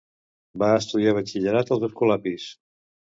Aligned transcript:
Va 0.61 0.69
estudiar 0.77 1.13
batxillerat 1.17 1.71
als 1.77 1.89
escolapis. 1.89 2.49